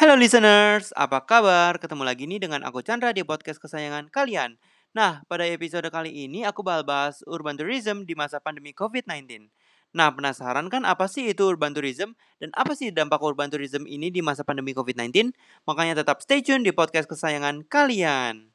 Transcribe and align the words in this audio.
Halo 0.00 0.16
listeners, 0.16 0.96
apa 0.96 1.20
kabar? 1.28 1.76
Ketemu 1.76 2.08
lagi 2.08 2.24
nih 2.24 2.40
dengan 2.40 2.64
aku 2.64 2.80
Chandra 2.80 3.12
di 3.12 3.20
podcast 3.20 3.60
kesayangan 3.60 4.08
kalian. 4.08 4.56
Nah, 4.96 5.20
pada 5.28 5.44
episode 5.44 5.84
kali 5.92 6.24
ini 6.24 6.40
aku 6.40 6.64
bakal 6.64 6.88
bahas 6.88 7.20
urban 7.28 7.52
tourism 7.52 8.08
di 8.08 8.16
masa 8.16 8.40
pandemi 8.40 8.72
COVID-19. 8.72 9.52
Nah, 9.92 10.08
penasaran 10.08 10.72
kan 10.72 10.88
apa 10.88 11.04
sih 11.04 11.28
itu 11.28 11.44
urban 11.44 11.76
tourism 11.76 12.16
dan 12.40 12.48
apa 12.56 12.72
sih 12.72 12.88
dampak 12.88 13.20
urban 13.20 13.52
tourism 13.52 13.84
ini 13.84 14.08
di 14.08 14.24
masa 14.24 14.40
pandemi 14.40 14.72
COVID-19? 14.72 15.36
Makanya 15.68 16.00
tetap 16.00 16.24
stay 16.24 16.40
tune 16.40 16.64
di 16.64 16.72
podcast 16.72 17.04
kesayangan 17.04 17.68
kalian. 17.68 18.48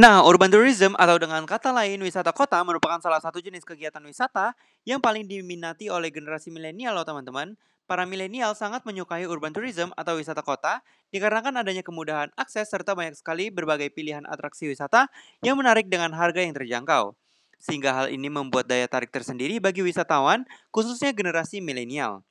Nah, 0.00 0.24
urban 0.24 0.48
tourism 0.48 0.96
atau 0.96 1.20
dengan 1.20 1.44
kata 1.44 1.76
lain 1.76 2.00
wisata 2.00 2.32
kota 2.32 2.56
merupakan 2.64 3.04
salah 3.04 3.20
satu 3.20 3.44
jenis 3.44 3.68
kegiatan 3.68 4.00
wisata 4.00 4.56
yang 4.88 5.04
paling 5.04 5.28
diminati 5.28 5.92
oleh 5.92 6.08
generasi 6.08 6.48
milenial 6.48 6.96
loh 6.96 7.04
teman-teman. 7.04 7.52
Para 7.88 8.04
milenial 8.04 8.52
sangat 8.52 8.84
menyukai 8.84 9.24
urban 9.24 9.48
tourism 9.56 9.88
atau 9.96 10.20
wisata 10.20 10.44
kota 10.44 10.84
dikarenakan 11.08 11.64
adanya 11.64 11.80
kemudahan 11.80 12.28
akses 12.36 12.68
serta 12.68 12.92
banyak 12.92 13.16
sekali 13.16 13.48
berbagai 13.48 13.88
pilihan 13.96 14.28
atraksi 14.28 14.68
wisata 14.68 15.08
yang 15.40 15.56
menarik 15.56 15.88
dengan 15.88 16.12
harga 16.12 16.44
yang 16.44 16.52
terjangkau. 16.52 17.16
Sehingga 17.56 17.90
hal 17.96 18.06
ini 18.12 18.28
membuat 18.28 18.68
daya 18.68 18.86
tarik 18.86 19.08
tersendiri 19.10 19.56
bagi 19.58 19.80
wisatawan, 19.80 20.44
khususnya 20.68 21.10
generasi 21.16 21.64
milenial. 21.64 22.22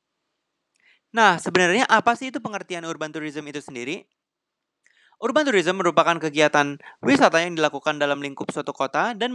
Nah, 1.18 1.42
sebenarnya 1.42 1.86
apa 1.90 2.14
sih 2.20 2.30
itu 2.32 2.40
pengertian 2.44 2.86
urban 2.86 3.12
tourism 3.12 3.44
itu 3.50 3.60
sendiri? 3.64 4.06
Urban 5.18 5.50
tourism 5.50 5.82
merupakan 5.82 6.18
kegiatan 6.22 6.78
wisata 7.02 7.42
yang 7.42 7.58
dilakukan 7.58 7.98
dalam 7.98 8.22
lingkup 8.22 8.54
suatu 8.54 8.70
kota 8.70 9.18
dan 9.18 9.34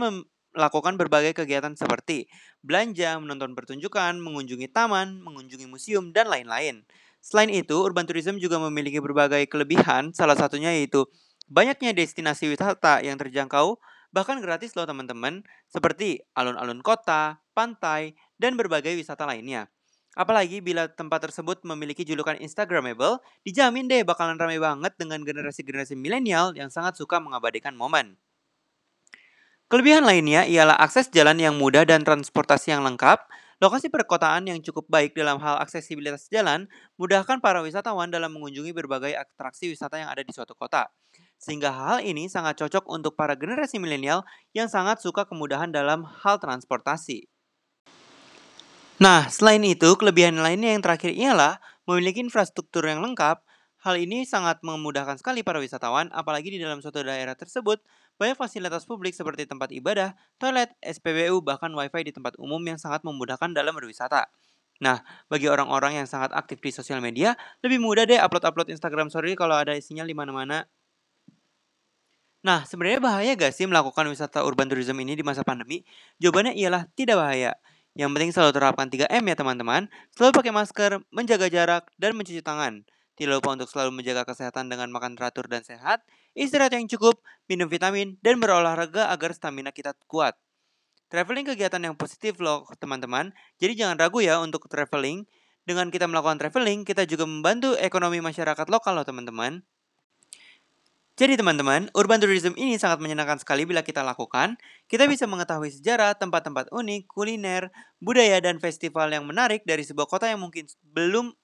melakukan 0.53 1.01
berbagai 1.01 1.33
kegiatan 1.37 1.73
seperti 1.77 2.29
belanja, 2.61 3.19
menonton 3.19 3.57
pertunjukan, 3.57 4.21
mengunjungi 4.21 4.69
taman, 4.71 5.21
mengunjungi 5.25 5.67
museum, 5.69 6.13
dan 6.13 6.29
lain-lain. 6.29 6.85
Selain 7.23 7.49
itu, 7.49 7.77
urban 7.81 8.05
tourism 8.05 8.37
juga 8.37 8.59
memiliki 8.59 8.99
berbagai 8.99 9.47
kelebihan, 9.49 10.13
salah 10.13 10.37
satunya 10.37 10.75
yaitu 10.75 11.09
banyaknya 11.49 11.95
destinasi 11.95 12.51
wisata 12.51 13.01
yang 13.01 13.17
terjangkau, 13.17 13.79
bahkan 14.13 14.39
gratis 14.45 14.77
loh 14.77 14.85
teman-teman, 14.85 15.41
seperti 15.71 16.21
alun-alun 16.37 16.85
kota, 16.85 17.41
pantai, 17.57 18.19
dan 18.37 18.59
berbagai 18.59 18.93
wisata 18.99 19.25
lainnya. 19.25 19.73
Apalagi 20.13 20.61
bila 20.61 20.93
tempat 20.93 21.25
tersebut 21.25 21.65
memiliki 21.65 22.05
julukan 22.05 22.37
Instagramable, 22.37 23.25
dijamin 23.49 23.89
deh 23.89 24.05
bakalan 24.05 24.37
ramai 24.37 24.61
banget 24.61 24.93
dengan 25.01 25.25
generasi-generasi 25.25 25.97
milenial 25.97 26.53
yang 26.53 26.69
sangat 26.69 27.01
suka 27.01 27.17
mengabadikan 27.17 27.73
momen. 27.73 28.21
Kelebihan 29.73 30.05
lainnya 30.05 30.45
ialah 30.45 30.77
akses 30.77 31.09
jalan 31.09 31.41
yang 31.41 31.57
mudah 31.57 31.89
dan 31.89 32.05
transportasi 32.05 32.77
yang 32.77 32.85
lengkap, 32.85 33.25
lokasi 33.57 33.89
perkotaan 33.89 34.45
yang 34.45 34.61
cukup 34.61 34.85
baik 34.85 35.17
dalam 35.17 35.41
hal 35.41 35.57
aksesibilitas 35.65 36.29
jalan, 36.29 36.69
mudahkan 37.01 37.41
para 37.41 37.65
wisatawan 37.65 38.13
dalam 38.13 38.37
mengunjungi 38.37 38.69
berbagai 38.77 39.17
atraksi 39.17 39.73
wisata 39.73 39.97
yang 39.97 40.13
ada 40.13 40.21
di 40.21 40.29
suatu 40.29 40.53
kota. 40.53 40.93
Sehingga 41.41 41.73
hal 41.73 42.05
ini 42.05 42.29
sangat 42.29 42.61
cocok 42.61 42.85
untuk 42.85 43.17
para 43.17 43.33
generasi 43.33 43.81
milenial 43.81 44.29
yang 44.53 44.69
sangat 44.69 45.01
suka 45.01 45.25
kemudahan 45.25 45.73
dalam 45.73 46.05
hal 46.21 46.37
transportasi. 46.37 47.25
Nah, 49.01 49.33
selain 49.33 49.65
itu, 49.65 49.89
kelebihan 49.97 50.37
lainnya 50.37 50.77
yang 50.77 50.85
terakhir 50.85 51.17
ialah 51.17 51.65
memiliki 51.89 52.21
infrastruktur 52.21 52.85
yang 52.85 53.01
lengkap. 53.01 53.41
Hal 53.83 53.99
ini 53.99 54.23
sangat 54.23 54.63
memudahkan 54.63 55.19
sekali 55.19 55.43
para 55.43 55.59
wisatawan, 55.59 56.07
apalagi 56.15 56.55
di 56.55 56.63
dalam 56.63 56.79
suatu 56.79 57.03
daerah 57.03 57.35
tersebut, 57.35 57.83
banyak 58.15 58.39
fasilitas 58.39 58.87
publik 58.87 59.11
seperti 59.11 59.43
tempat 59.43 59.75
ibadah, 59.75 60.15
toilet, 60.39 60.71
SPBU, 60.79 61.43
bahkan 61.43 61.67
wifi 61.75 62.07
di 62.07 62.15
tempat 62.15 62.39
umum 62.39 62.63
yang 62.63 62.79
sangat 62.79 63.03
memudahkan 63.03 63.51
dalam 63.51 63.75
berwisata. 63.75 64.31
Nah, 64.79 65.03
bagi 65.27 65.51
orang-orang 65.51 65.99
yang 65.99 66.07
sangat 66.07 66.31
aktif 66.31 66.63
di 66.63 66.71
sosial 66.71 67.03
media, 67.03 67.35
lebih 67.67 67.83
mudah 67.83 68.07
deh 68.07 68.23
upload-upload 68.23 68.71
Instagram 68.71 69.11
story 69.11 69.35
kalau 69.35 69.59
ada 69.59 69.75
isinya 69.75 70.07
di 70.07 70.15
mana-mana. 70.15 70.63
Nah, 72.47 72.63
sebenarnya 72.63 73.03
bahaya 73.03 73.35
gak 73.35 73.51
sih 73.51 73.67
melakukan 73.67 74.07
wisata 74.07 74.47
urban 74.47 74.71
tourism 74.71 74.95
ini 75.03 75.19
di 75.19 75.27
masa 75.27 75.43
pandemi? 75.43 75.83
Jawabannya 76.23 76.55
ialah 76.55 76.87
tidak 76.95 77.19
bahaya. 77.19 77.59
Yang 77.99 78.11
penting 78.15 78.31
selalu 78.31 78.53
terapkan 78.55 78.87
3M 78.87 79.23
ya 79.27 79.35
teman-teman. 79.35 79.91
Selalu 80.15 80.33
pakai 80.39 80.53
masker, 80.55 80.91
menjaga 81.11 81.51
jarak, 81.51 81.91
dan 81.99 82.15
mencuci 82.15 82.43
tangan. 82.47 82.87
Tidak 83.13 83.29
lupa 83.29 83.53
untuk 83.53 83.69
selalu 83.69 84.01
menjaga 84.01 84.25
kesehatan 84.25 84.73
dengan 84.73 84.89
makan 84.89 85.15
teratur 85.15 85.45
dan 85.45 85.61
sehat, 85.61 86.01
istirahat 86.33 86.73
yang 86.73 86.89
cukup, 86.89 87.21
minum 87.45 87.69
vitamin, 87.69 88.17
dan 88.25 88.41
berolahraga 88.41 89.13
agar 89.13 89.37
stamina 89.37 89.69
kita 89.69 89.93
kuat. 90.09 90.33
Traveling 91.13 91.45
kegiatan 91.45 91.83
yang 91.85 91.93
positif 91.93 92.41
loh 92.41 92.65
teman-teman, 92.81 93.37
jadi 93.61 93.77
jangan 93.77 94.01
ragu 94.01 94.25
ya 94.25 94.41
untuk 94.41 94.65
traveling. 94.73 95.29
Dengan 95.63 95.93
kita 95.93 96.09
melakukan 96.09 96.41
traveling, 96.41 96.89
kita 96.89 97.05
juga 97.05 97.29
membantu 97.29 97.77
ekonomi 97.77 98.25
masyarakat 98.25 98.67
lokal 98.73 98.97
loh 98.97 99.05
teman-teman. 99.05 99.61
Jadi 101.13 101.37
teman-teman, 101.37 101.93
urban 101.93 102.17
tourism 102.17 102.57
ini 102.57 102.81
sangat 102.81 102.97
menyenangkan 102.97 103.37
sekali 103.37 103.69
bila 103.69 103.85
kita 103.85 104.01
lakukan. 104.01 104.57
Kita 104.89 105.05
bisa 105.05 105.29
mengetahui 105.29 105.69
sejarah, 105.69 106.17
tempat-tempat 106.17 106.73
unik, 106.73 107.05
kuliner, 107.05 107.69
budaya, 108.01 108.41
dan 108.41 108.57
festival 108.57 109.13
yang 109.13 109.29
menarik 109.29 109.61
dari 109.69 109.85
sebuah 109.85 110.09
kota 110.09 110.25
yang 110.33 110.41
mungkin 110.41 110.65
belum 110.81 111.37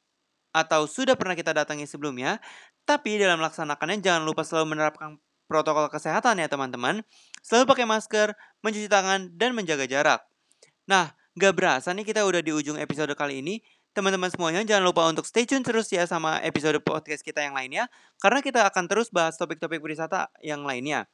atau 0.52 0.88
sudah 0.88 1.14
pernah 1.14 1.36
kita 1.36 1.52
datangi 1.54 1.84
sebelumnya. 1.84 2.40
Tapi 2.88 3.20
dalam 3.20 3.40
melaksanakannya 3.40 4.00
jangan 4.00 4.22
lupa 4.24 4.42
selalu 4.44 4.76
menerapkan 4.76 5.20
protokol 5.48 5.88
kesehatan 5.92 6.40
ya 6.40 6.48
teman-teman. 6.48 7.04
Selalu 7.44 7.64
pakai 7.68 7.86
masker, 7.88 8.36
mencuci 8.64 8.88
tangan, 8.88 9.32
dan 9.36 9.56
menjaga 9.56 9.88
jarak. 9.88 10.20
Nah, 10.88 11.12
gak 11.36 11.52
berasa 11.56 11.92
nih 11.92 12.04
kita 12.04 12.24
udah 12.24 12.40
di 12.40 12.52
ujung 12.52 12.76
episode 12.80 13.12
kali 13.16 13.44
ini. 13.44 13.60
Teman-teman 13.96 14.30
semuanya 14.30 14.62
jangan 14.62 14.84
lupa 14.84 15.08
untuk 15.08 15.26
stay 15.26 15.48
tune 15.48 15.64
terus 15.64 15.90
ya 15.90 16.04
sama 16.06 16.38
episode 16.44 16.78
podcast 16.84 17.24
kita 17.24 17.42
yang 17.42 17.56
lainnya 17.56 17.90
karena 18.22 18.44
kita 18.44 18.62
akan 18.68 18.86
terus 18.86 19.10
bahas 19.10 19.34
topik-topik 19.34 19.82
wisata 19.82 20.30
yang 20.44 20.62
lainnya. 20.62 21.08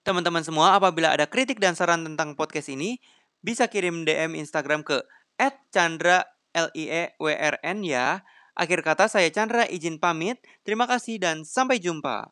Teman-teman 0.00 0.40
semua, 0.40 0.74
apabila 0.74 1.12
ada 1.12 1.28
kritik 1.28 1.60
dan 1.60 1.76
saran 1.76 2.02
tentang 2.02 2.32
podcast 2.32 2.72
ini, 2.72 2.96
bisa 3.44 3.68
kirim 3.68 4.08
DM 4.08 4.32
Instagram 4.32 4.80
ke 4.80 5.04
@chandra_lieWRN 6.54 7.78
ya. 7.86 8.22
Akhir 8.58 8.82
kata 8.82 9.06
saya 9.08 9.30
Chandra 9.32 9.64
izin 9.70 9.96
pamit. 10.02 10.42
Terima 10.66 10.84
kasih 10.90 11.16
dan 11.22 11.46
sampai 11.46 11.78
jumpa. 11.80 12.30